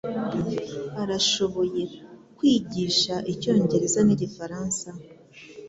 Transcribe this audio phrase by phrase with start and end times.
[1.01, 1.83] Arashoboye
[2.37, 4.87] kwigisha icyongereza nigifaransa.